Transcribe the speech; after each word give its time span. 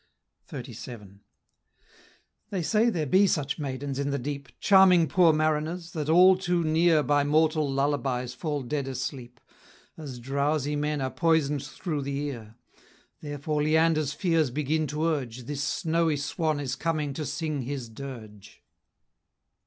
XXXVII. 0.51 1.19
They 2.49 2.63
say 2.63 2.89
there 2.89 3.05
be 3.05 3.27
such 3.27 3.59
maidens 3.59 3.99
in 3.99 4.09
the 4.09 4.17
deep, 4.17 4.49
Charming 4.59 5.07
poor 5.07 5.31
mariners, 5.31 5.91
that 5.91 6.09
all 6.09 6.35
too 6.35 6.63
near 6.63 7.03
By 7.03 7.23
mortal 7.23 7.71
lullabies 7.71 8.33
fall 8.33 8.63
dead 8.63 8.87
asleep, 8.87 9.39
As 9.95 10.17
drowsy 10.17 10.75
men 10.75 11.01
are 11.01 11.11
poison'd 11.11 11.61
through 11.63 12.01
the 12.01 12.17
ear; 12.29 12.55
Therefore 13.21 13.61
Leander's 13.61 14.11
fears 14.11 14.49
begin 14.49 14.87
to 14.87 15.05
urge, 15.05 15.43
This 15.43 15.63
snowy 15.63 16.17
swan 16.17 16.59
is 16.59 16.75
come 16.75 17.13
to 17.13 17.23
sing 17.23 17.61
his 17.61 17.87
dirge. 17.87 18.63